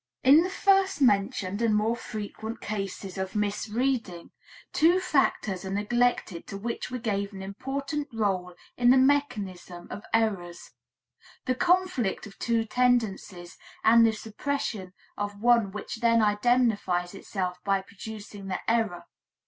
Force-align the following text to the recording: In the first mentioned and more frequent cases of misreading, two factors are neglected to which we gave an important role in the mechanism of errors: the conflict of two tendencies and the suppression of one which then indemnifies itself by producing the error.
In 0.23 0.41
the 0.41 0.49
first 0.49 0.99
mentioned 0.99 1.61
and 1.61 1.75
more 1.75 1.95
frequent 1.95 2.59
cases 2.59 3.19
of 3.19 3.35
misreading, 3.35 4.31
two 4.73 4.99
factors 4.99 5.63
are 5.63 5.69
neglected 5.69 6.47
to 6.47 6.57
which 6.57 6.89
we 6.89 6.97
gave 6.97 7.33
an 7.33 7.43
important 7.43 8.07
role 8.11 8.55
in 8.75 8.89
the 8.89 8.97
mechanism 8.97 9.87
of 9.91 10.03
errors: 10.11 10.71
the 11.45 11.53
conflict 11.53 12.25
of 12.25 12.39
two 12.39 12.65
tendencies 12.65 13.59
and 13.83 14.03
the 14.03 14.11
suppression 14.11 14.93
of 15.19 15.39
one 15.39 15.71
which 15.71 15.97
then 15.97 16.19
indemnifies 16.23 17.13
itself 17.13 17.59
by 17.63 17.79
producing 17.79 18.47
the 18.47 18.57
error. 18.67 19.03